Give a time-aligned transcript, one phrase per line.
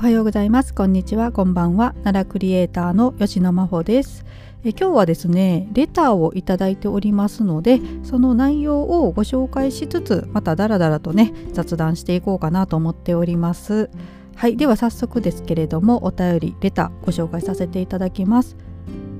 [0.00, 0.72] おはようございます。
[0.72, 1.30] こんにちは。
[1.30, 1.92] こんばんは。
[2.04, 4.24] 奈良クリエイターの吉野真帆です。
[4.64, 13.90] え今日はですねレターをいただいておりますのでその内容をご紹介しつつまたダラダラとね雑談していこうかなと思っております。
[14.36, 14.56] はい。
[14.56, 18.56] では早速ですけれどもお便りレターご紹介させていただきます。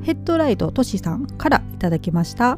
[0.01, 2.57] ヘッドライトとしさんからいただきました。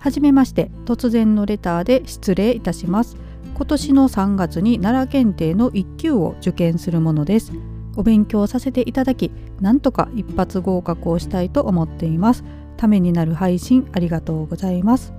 [0.00, 0.72] はじめまして。
[0.84, 3.16] 突然のレターで失礼いたします。
[3.54, 7.52] 今年の3月に奈良検定の1級を受験するものです。
[7.96, 12.44] お勉強させていただきなんとか一発合格をしたいと思っています。
[12.76, 15.12] ためになる配信ありがとうございます。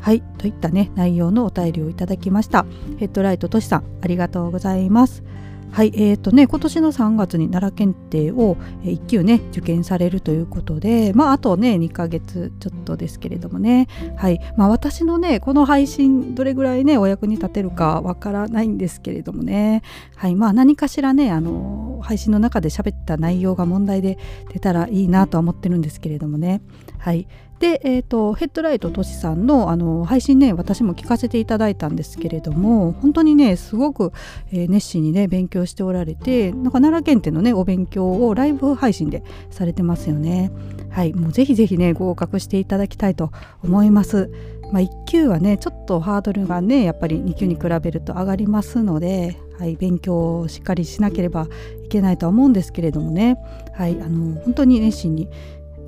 [0.00, 2.66] はいといったね内容のお便りをいただきました。
[2.98, 5.22] ヘッドライトとしさんありがとうございます。
[5.70, 13.86] はい、えーとね、今年の3月に奈良検定を1級ね受験されるということで、まあ、あとね2ヶ月ちょっとですけれどもね、
[14.16, 19.82] はいまあ、私のねこの配信どれぐらいねお役に立てるかわからないんですけれどもね、
[20.16, 24.18] はいまあ、何かしらねあの配信の中で喋った内容が問題で
[24.52, 26.62] 出たらいいなとは思ってるんですけれどもね、
[26.98, 27.28] はい
[27.60, 34.12] で、えーと、ヘッドライトとしさんのあの配信ね私も聞かせていただいたんですけれども本当にねすごく、
[34.52, 40.52] えー、熱心にね勉強しておられてなんか奈良県ってのねお勉強をライブ配信でされてますよね。
[40.90, 43.30] はいもうぜひぜひね合格していただきたいと
[43.62, 44.30] 思います。
[44.72, 51.46] まあ、1級はねちょっとハードルがねやっぱり2級に比べると上がりますので、はい、勉強をしっかりしなければ
[51.84, 53.38] いけないとは思うんですけれどもね、
[53.74, 55.28] はい、あの本当に熱心に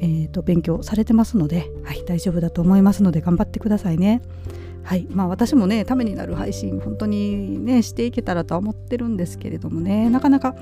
[0.02, 4.22] えーと、勉強されてますので、はい、大丈夫だと思いますので頑張ってくださいね。
[4.82, 10.56] はいまあ、私もねためになる配信本当にねしていけたらとは思ってるんですけれどもねなかなか、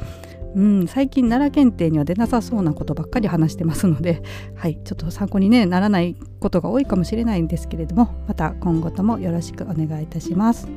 [0.56, 4.22] うん、最近奈良検定には出なさそうなことばっかり話してますので、
[4.56, 10.68] はい、ちょっと参考に、ね、ならないことが多いかもしれないんですけれどもまた今後ともよろしくお願いいたします。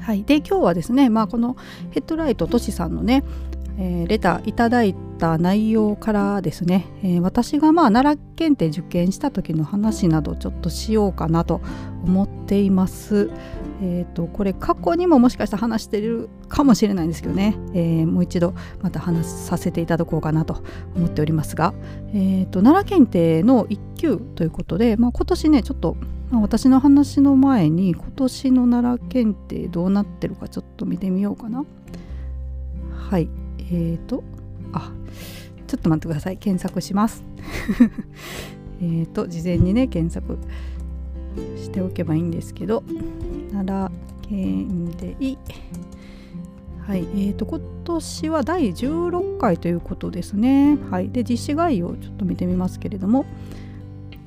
[0.00, 1.56] はい、で今日はですね、まあ、この
[1.90, 3.22] ヘッドライトとしさんのね
[3.78, 11.60] えー、レターいただいた内容からですね、えー、私がまあ奈良検定受験した時の話などちょっとしようかなと
[12.04, 13.30] 思っています。
[13.84, 20.62] えーと、これ過去にももしかしたら話してるかもしれないんですけどね、えー、もう一度また話させていただこうかなと
[20.94, 21.74] 思っておりますが、
[22.14, 25.96] えーと、奈良検定の1級ということで、まあ、今年ねちょっと、
[26.30, 31.64] ま、私の話の前に今年の奈良検定どうなってるかちょっと見てみようかな。
[33.10, 33.41] はい
[33.72, 34.22] えっ、ー、と
[34.72, 34.92] あ
[35.66, 36.36] ちょっと待ってください。
[36.36, 37.24] 検索します。
[38.82, 40.38] えっと事前にね検索
[41.56, 42.82] しておけばいいんですけど
[43.52, 45.38] 奈良県でい
[46.86, 50.76] はい、えーと、今年は第16回ということですね。
[50.90, 53.24] はい、で実施概要をちょっと見てみますけれども、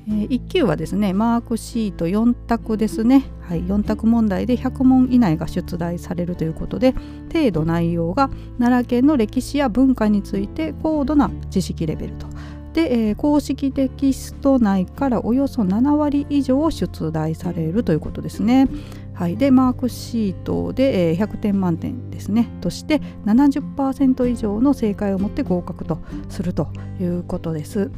[0.08, 6.94] えー、1級はですねマークシート4択ですね、はい、4択問題で100問以内が出題されるということで
[7.32, 12.26] 程度内容が奈良県の歴史や文化について高度な知識レベルと。
[12.72, 18.68] で、えー、公式テキスト内からおよそ7割以上出題されるということですね。
[19.14, 26.68] はい、でマークシートで、えー、100点満点ですねとして70%以上の正解を持って合格とすると
[27.00, 27.90] いうことです。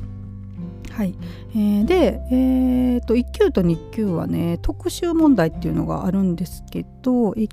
[0.98, 1.14] はい
[1.54, 7.48] えー、で、えーと、1級と2級はね特集問題っていうのがあるんですけど、えっ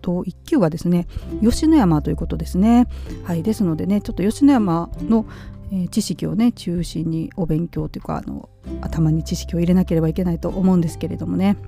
[0.00, 1.06] と、1級はですね
[1.42, 2.88] 吉野山ということですね。
[3.24, 5.26] はい、ですのでねちょっと吉野山の、
[5.70, 8.48] え、知識をね中心にお勉強というかあの
[8.80, 11.58] 頭に知識を入れなければいけないと思うんですけれどもね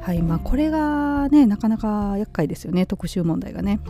[0.00, 3.80] はいまあこれがねなかなか厄介ですよね特集問題がね。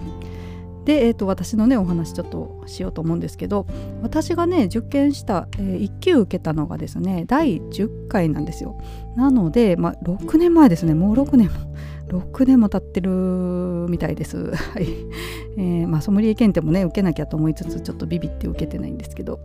[0.88, 3.66] で、えーと、私のねお話ちょっとしようと思うんですけど
[4.00, 8.80] 私がね受験した、えー、1級受けたのがですね第10回なんですよ。
[9.14, 10.94] なので、まあ、6年前ですね。
[10.94, 11.76] もう6年も
[12.08, 13.10] 6年も経ってる
[13.90, 14.50] みたいです。
[14.56, 14.86] はい。
[15.58, 19.40] えーまあ、ソムリエ検定もね受けなきゃと思いつつちょっとビビって受けてないんですけど、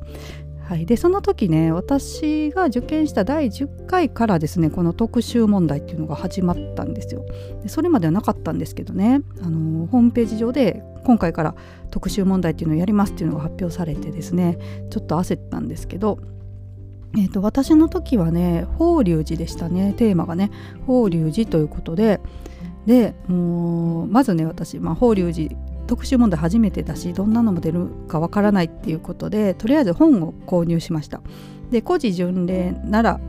[0.64, 7.26] はい、でその時ね私が受験した第10回からですねこの特集問題っていうのが始まったんですよ。
[7.62, 11.56] でそれまではなかったんですけどねあのホームページ上で今回から
[11.92, 14.58] 特集問題っていうのをやりますっていうのが発表されてですね
[14.90, 16.20] ちょっと焦ったんですけど
[17.16, 20.50] えーと、私の時はね法隆寺でしたねテーマがね
[20.88, 22.20] 法隆寺ということで
[22.88, 25.56] でもうまずね私、まあ、法隆寺
[25.94, 31.22] 特集問題初めてだしどんなのも出るかわからないっていうことでとりあえず本を購入しました
[31.70, 33.20] で「古事巡礼なら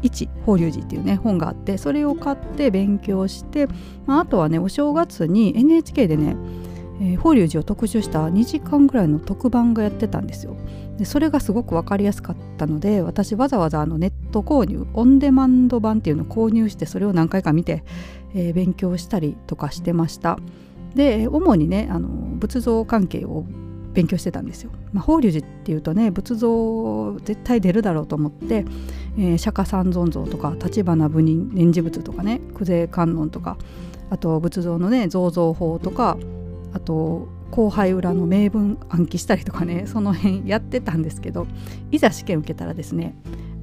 [0.00, 3.68] 一法隆寺」っていうね本があってそれを買って勉強して、
[4.06, 6.36] まあ、あとはねお正月に NHK でね
[6.98, 10.56] えー、法隆寺を特集した2時間ぐらいの特番がやってたんですよ。
[10.96, 17.84] でそれがすごく分かりやすかったので私わざわざあのネット購入オンデマンド版っていうのを購入してそれを何回か見て、
[18.34, 20.38] えー、勉強したりとかしてました。
[20.96, 23.44] で主にねあの仏像関係を
[23.92, 24.70] 勉強してたんですよ。
[24.92, 28.64] まあ、法隆寺っていうとね仏像絶対出るだろうと思って、
[29.16, 33.56] えー、釈迦三尊像とか立花部人念持仏とかね久世観音とか
[34.10, 36.16] あと仏像のね造像法とか
[36.72, 41.46] あと後輩裏の名文暗記したりとかねその辺やってたんですけど
[41.90, 43.14] いざ試験受けたらですね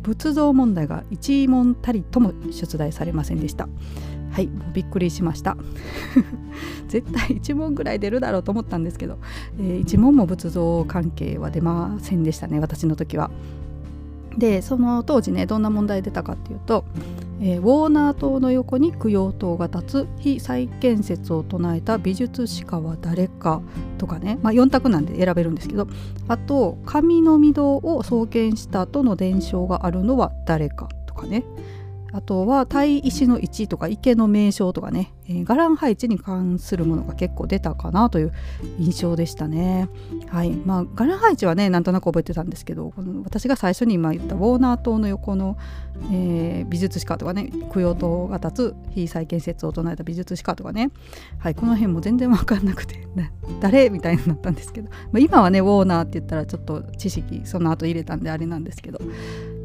[0.02, 3.68] 仏像問題が1問たりとも出題されませんでした
[4.34, 5.56] はいもうびっくりしました。
[6.90, 9.18] 絶対1問ぐらい出るだろうと思ったんですけど、
[9.60, 13.32] えー、1問も仏像関係は出ませんでしたね私の時は。
[14.38, 16.86] でその当時ねどんな問題出たかっていうと、
[17.40, 23.62] えー、ウォーナー島の横に供養塔が立つ非再建設を唱えた美術史家は誰か
[24.00, 25.88] とかね、まあ、4択なんで選べるんですけど
[26.28, 31.44] あと神の御堂を創建したとの伝承があるのは誰かとかね。
[32.14, 38.34] あとは対石の位置とか池の名称とかね、えー、伽藍配置に関するものが結構出たかなという
[38.80, 39.90] 印象でしたね。
[40.28, 40.52] はい。
[40.52, 45.58] まあ、伽藍配置はねなんとなく覚えてたんですけどこの私が最初に今言ったウォーナー島の横の、
[46.12, 50.92] えー、美術史家とかね供養塔が立つ非再建設を唱えた美術史家とかね、
[51.40, 53.08] はい、この辺も全然分かんなくて
[53.60, 53.90] 誰？
[53.90, 59.00] みたいになったんですけど、まあ、今はねウォーナーって言ったらちょっと知識その後入れたんであれなんですけど。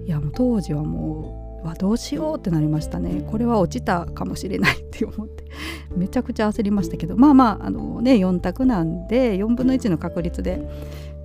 [0.07, 3.27] いやもう当時はもうわどうしようってなりましたね。
[3.31, 5.45] これは落ちたかもしれないって思って。
[5.97, 7.17] めちゃくちゃ焦りましたけど。
[7.17, 10.69] まあまああのね4択なんで4分の1の確率で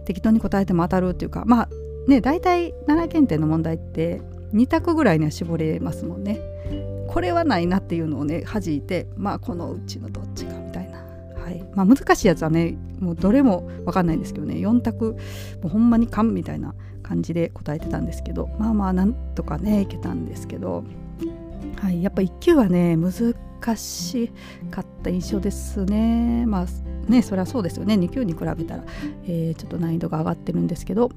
[0.05, 1.69] 適当に答えても当たるっていうかまあ
[2.07, 4.21] ね大体奈良検定の問題って
[4.53, 6.39] 2択ぐらいには絞れますもんね。
[7.07, 10.97] これはないなっていうのをね弾いてまあこのうちのどっちかみたいな。
[11.43, 11.63] はい。
[11.75, 14.55] まあ難しいやつはねもうどれも分かんないんですけどね。
[14.55, 15.15] 4択
[15.61, 20.83] もうほんまに勘みたいな感じで答えてたんですけどまあまあなんとかねいけたんですけど、
[21.77, 23.35] はい、やっぱ1級はね難
[23.77, 24.31] し
[24.71, 26.65] かった印象ですねまあ
[27.09, 28.83] ねそれはそうですよね2級に比べたら、
[29.25, 31.11] えー、ちょっと難易度が上がってるんですけど、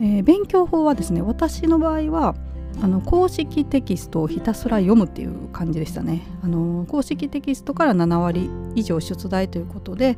[0.00, 2.34] えー、勉強法はですね私の場合は
[2.82, 6.22] あの公式テキストをひたすら読むっていう感じでしたね。
[6.42, 10.16] あの公式テキストから7割以上出題ということで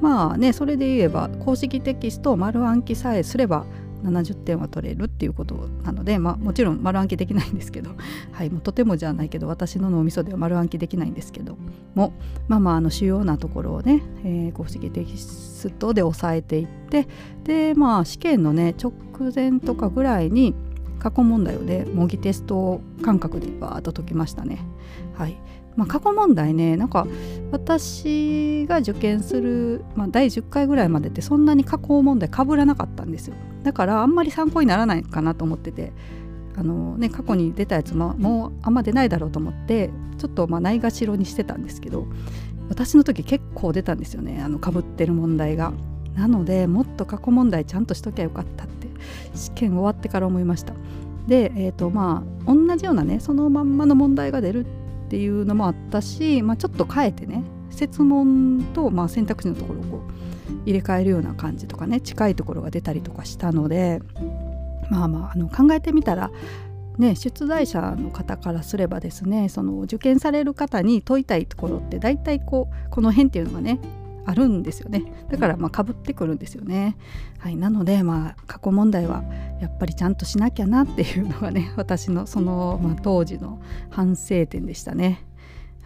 [0.00, 3.64] まあねそれで言えば公式テキストを丸暗記さえすれば
[4.02, 7.90] 70点は取れるっていうことなので、まあ、もちろん丸暗記できないんですけど、
[8.32, 11.56] はい、もうとてもじゃないけど私の脳みそでは丸暗記できないんですけど
[11.94, 12.12] も
[12.48, 17.06] まあまああの主要なところをね、えー、公式テキストで押さえていって
[17.44, 18.92] でまあ試験のね直
[19.34, 20.54] 前とかぐらいに
[20.98, 24.58] 過去問題をね模擬テスト感覚でバーッと解きましたね。
[25.14, 25.36] はい
[25.76, 27.06] まあ、過去問題ねなんか
[27.50, 35.92] 私が受験する、まあ、第10回ぐらいまでってそんなに過去問題かぶらなかったんですよだからあんまり参考にならないかなと思ってて
[36.56, 42.06] あの、ね、過去に出たやつももうあんま出ないだろうと思ってちょっとまあないがしろにしてたんですけど
[42.68, 45.72] 私の時結構出たんですよねあのかぶってる問題が。
[46.14, 48.86] なのでもっと過去問題ちゃんとしときゃよかったって
[49.34, 50.74] 試験終わってから思いました。
[51.26, 54.68] で、えーとまあ、同じようなねそのまんまの問題が出るっ
[55.08, 60.21] ていうのもあったし、まあ、ちょっと変えてね設問と、まあ、選択肢のところをこう
[60.64, 64.00] 入れ替えるような感じとかね近いところが出たりとかしたので
[64.90, 66.30] まあまああの考えてみたら
[66.98, 73.80] ね、出題者の方からすればですねその受験される方に問いたいところって大体こうこの辺っていうのがね
[74.24, 75.02] あるんですよね。
[75.30, 76.96] だからまあかぶってくるんですよね、
[77.38, 79.24] はい、なのでまあ過去問題は
[79.60, 85.24] やっぱりちゃんとしなきゃなっていうのがね私のその、まあ、当時の反省点でしたね。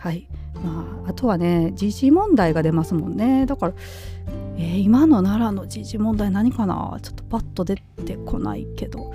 [0.07, 0.29] はい。
[0.63, 3.45] まあ、あとはね時事問題が出ますもんね。
[3.45, 3.75] だから、
[4.57, 6.97] えー、今の奈良の時事問題何かな？
[7.03, 9.13] ちょっとパッと出てこないけど。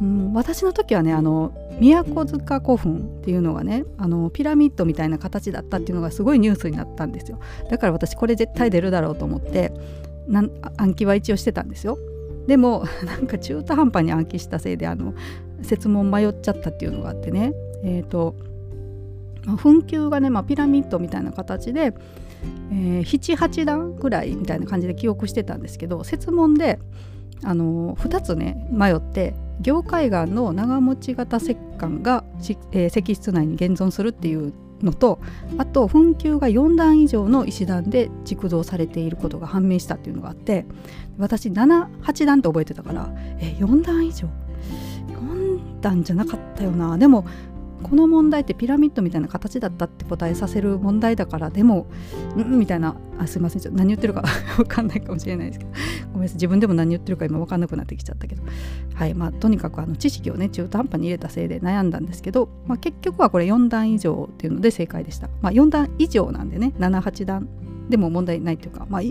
[0.00, 7.40] うん、私の時はねあの宮古塚古墳っていうのがねあのピラミッドみたいな形だったっていうのがすごいニュースになったんですよ。
[7.68, 9.72] だから私これ絶対出るだろうと思って
[10.28, 11.98] なん暗記は一応してたんですよ。
[12.46, 15.14] でも なんか中途半端に暗記したせいであの
[15.62, 17.52] 説問迷っちゃったっていうのがあってね。
[17.82, 18.36] えっ、ー、と、
[19.48, 21.94] まあ、墳丘がね、まあ、ピラミッドみたいな形で、
[22.70, 26.78] えー、78段ぐらいみたいな感じで記憶してたんですけど説問で
[27.42, 32.24] あの2つね迷って凝海岩の長持ち型石棺が、
[32.72, 34.52] えー、石室内に現存するっていう
[34.82, 35.18] のと
[35.56, 40.66] あと墳丘が4段以上の石段で築造されていることが判明したっていうのがあって
[41.16, 44.28] 私78段って覚えてたからえ4段以上
[45.08, 46.98] ？4段じゃなかったよな。
[46.98, 47.24] でも
[47.82, 51.86] この問題ってピラミッドみたいな形だったって答えさせる問題だからでも
[52.36, 53.62] うんみたいなあすいません。
[53.62, 54.22] ちょっと何言ってるか
[54.56, 55.70] 分かんないかもしれないですけど。
[56.12, 56.34] ごめんなさい。
[56.36, 58.42] 自分でも何言ってるか今分かんなくなってきちゃったけど。
[58.94, 59.14] はい。
[59.14, 65.28] まあとにかくあの知識をね中途半端に入れたせいで悩んだんですけど、まあ、結局はこれ4段以上っていうので正解でした。
[65.42, 66.72] まあ4段以上なんでね。
[66.78, 67.48] 78段
[67.88, 69.02] でも問題ないというか、まあ、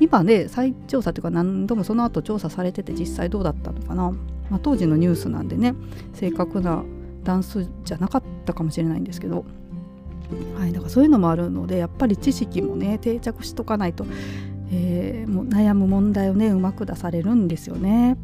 [0.00, 4.10] 今ね再調査というか何度もその後調査されてて実際どうだったのかな、
[4.50, 5.74] まあ、当時のニュースなんでね
[6.14, 6.84] 正確な
[7.24, 9.44] 段数じゃなかったかもしれないんですけど、
[10.58, 14.06] はい、だからそういうのもあるのでやっぱり知識もね定着しとかないと、
[14.72, 18.16] えー、もう悩む問題をねうまく出されるんですよね。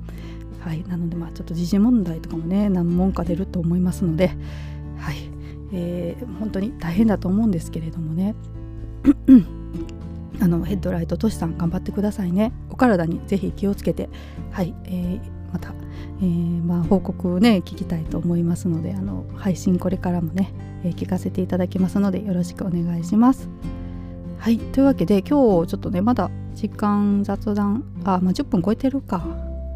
[0.60, 4.28] はい、なのでまあちょっと時事問題とかもね何問か出ると思いますので、
[4.98, 5.16] はい
[5.72, 8.34] えー、本当に大変だと思うんですけれどもね
[10.40, 14.10] あのヘッドライトとしさん頑張ってくださいねお体にぜひ気をつけて
[14.50, 15.20] はい、えー、
[15.52, 15.74] また、
[16.20, 20.52] えー、まあ、報告をね聞きたいと思いますのであの配信これからもね、
[20.84, 23.48] えー、聞かせていただきますのでよろしくお願いします。
[24.38, 29.22] はいというわけで今日ちょっとねまだ時間雑談あ、まあ、10分超えてるか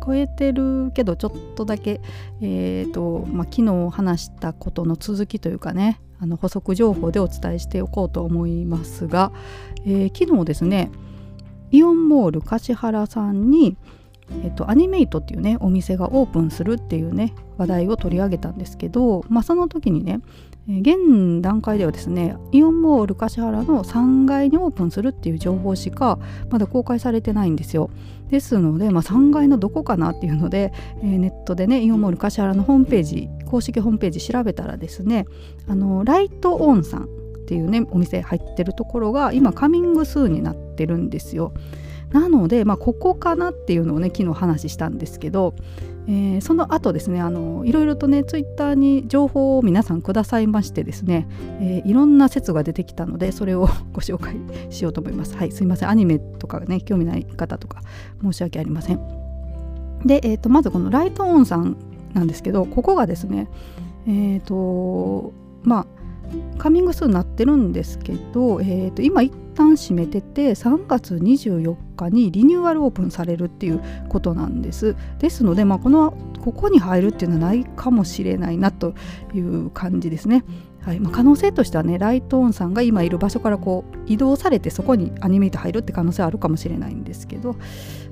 [0.05, 2.01] 超えてるけどちょっとだけ、
[2.41, 9.33] えーとまあ、昨日話したことの続きというかねあの補足情報でお伝えしておこうと思いますが、
[9.85, 10.91] えー、昨日ですね
[11.71, 13.77] イオンモール橿原さんに
[14.43, 20.21] えっと、アニメイトっていうねお店がオープンするっていうね話題を取り上げたんですけど、まあ、その時にね
[20.67, 26.19] 現段階ではですねイオンモール橿原の3階にオープンするっていう情報しか
[26.51, 27.91] まだ公開されてないんですよ。
[28.31, 35.27] ですので、まあ、3階のどこかなっていうので、えー、ネットでねイオンモール橿原のホームページ公式ホームページ調べたらですね
[35.69, 37.07] あのライトオンさんっ
[37.47, 41.53] ていうねお店入ってるところが今カミングスーになってるんですよ。
[42.15, 45.57] なので、まあ、ここかなっていうのをね昨日話したんですけど、
[46.07, 51.27] えー、その後ですねあのいろいろとねツイッターに情報を皆さんくださいましてですね、
[51.61, 54.37] えー、いろんな説が出てきたのでそれを ご紹介
[54.71, 55.37] しようと思います。
[55.37, 55.89] はいすいません。
[55.89, 57.83] アニメとかね興味ない方とか
[58.23, 59.01] 申し訳ありません。
[60.05, 61.77] で、えーと、まずこのライトオンさん
[62.13, 63.49] なんですけどここがですね
[64.07, 65.33] えっ、ー、と
[65.65, 65.87] まあ
[66.59, 74.97] カミングスーンなってるんですけど、えー、と今一旦閉めてて3月24日にリニューアルオープンされるっていうことなんです。
[75.19, 78.95] ですので、まあ、このここに入るっていうのはないかもしれないなと
[79.35, 80.45] いう感じですね。
[80.85, 81.01] はい。
[81.01, 87.57] まあ、可能性としてはねライトオンさんが今いる場所からこう移動されてそこにアニメイト入るって可能性はあるかもしれないんですけど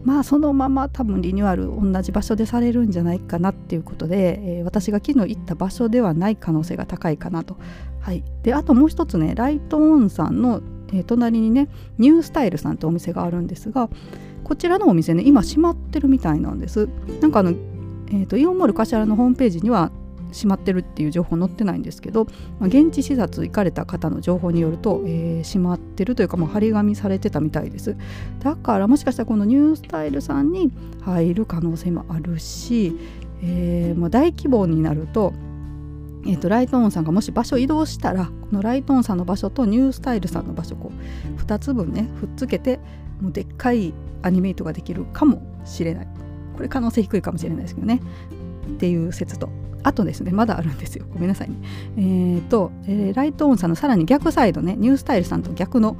[0.05, 7.59] まあそのまま多分リニューアル同じ場所でされるんじゃないかなっていうことで、えー、私が昨日行った場所ではない可能性が高いかなと。
[8.01, 10.61] はい、であともう一つねライトオンさんの、
[10.93, 11.69] え、隣にね
[11.99, 13.89] ニュースタイルさんってお店があるんですが
[14.45, 16.89] こちらのお店ね今閉まってるみたいなんです。
[17.21, 17.55] なんかあの
[18.13, 19.91] えーと、イオンモール柏のホームページには
[20.33, 22.25] しまってるっていう情報載ってないんですけど、
[22.59, 27.97] まあ、現地視察行かれた方の情報によると、えー、閉まってるというかもう張り紙されてたみたいです
[28.41, 30.71] だからもしかしたらこのニュースタイルさんに
[31.03, 32.97] 入る可能性もあるし、
[33.43, 35.33] えー、まあ、大規模になると
[36.25, 40.93] えーと、ライトオンさんがもし場所移動したらこのライトオンさんの場所とニュースタイルさんの場所こ
[41.37, 42.79] う2つ分ねふっつけて
[43.21, 46.09] もうでっかいアニメイトができるかもしれない。
[46.55, 48.01] これ可能性低いかもしれないですけどね。
[48.69, 49.49] っていう説と
[49.83, 51.05] あとですねまだあるんですよ。
[51.13, 51.57] ごめんなさいね。
[51.97, 55.97] えっ、ー、と、えー、ライトオンさんのさらに逆サイドねニュースタイルさんと逆の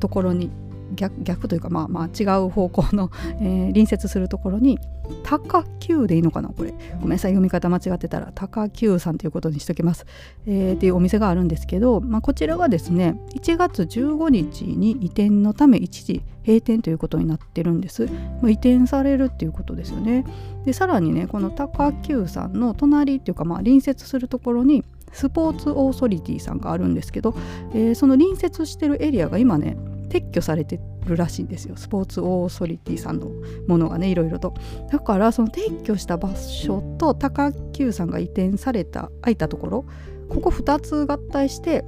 [0.00, 0.50] ところに
[0.94, 3.10] 逆逆というかまあまあ違う方向の、
[3.40, 4.78] えー、隣接するところに
[5.22, 6.48] 高久でいいのかな？
[6.48, 6.74] これ。
[7.00, 8.32] ごめんなさい読み方間違ってたら。
[8.34, 10.06] 高久さんということにしときます、
[10.46, 18.06] えー、っていうお店があるんですけど、まあ、こちらがですね1月15日に移転のため一時閉店ということになってるんです、
[18.40, 20.24] まあ、移転されるっていうことですよね。
[20.64, 27.34] でさらにねこの高久さんの隣っていうかまあ隣接するところにスポーツオーソリティさんがあるんですけど、
[27.72, 29.76] えー、その隣接してるエリアが今ね
[30.14, 31.76] 撤去されてるらしいんですよ。
[31.76, 33.30] スポーツオーソリティさんの
[33.66, 34.54] ものがねいろいろと。
[34.92, 39.84] だからその撤去した場所と高久さんが移転された空いたところ
[40.28, 41.84] ここ2つ合体して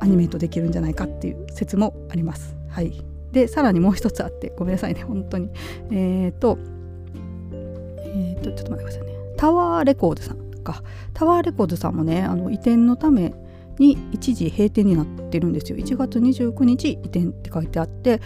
[0.00, 2.56] アニメートできるんじゃないかっていう説もあります。
[2.68, 2.92] はい。
[3.32, 5.50] でさらにもう一つあってごめんなさいね本当に。
[5.90, 6.58] えっ、ー、と
[8.02, 9.14] えっ、ー、とちょっと待ってくださいね。
[9.38, 10.82] タワーレコードさんか。
[11.14, 13.32] タワーレコードさんもねあの移転のため
[13.78, 18.20] に一時閉店になってるんですよ1月29日移転って書いてあって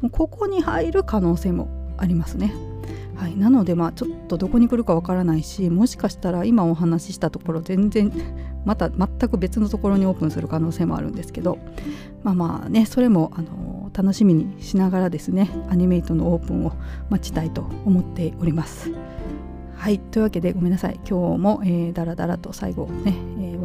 [0.00, 1.68] もうここに入る可能性も
[1.98, 2.54] ありますね。
[3.20, 8.10] はい、なのでまあちょっとどこに来るかわからないしもしかしたら今お話ししたところ全然
[8.64, 11.58] また全く別のところにオープンする可能性もあるんですけど
[12.22, 16.72] まあまあねそれもあの楽しみにしながらですねアニメイトのオープンを
[17.10, 18.90] 待ちたいと思っております。
[19.76, 23.14] はいというわけでごめんなさい今日も、えー、だらだらと最後ね、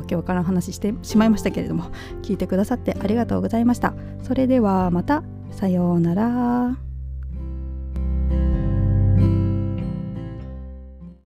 [0.06, 3.94] けわからん話してしまいましたけれども聞いてくださってありがとうございました。
[4.24, 5.24] それではまた。
[5.52, 6.85] さようなら。